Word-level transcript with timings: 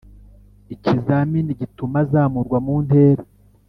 Ikizamini 0.73 1.51
gituma 1.59 1.97
azamurwa 2.03 2.57
mu 2.65 2.75
ntera 2.85 3.23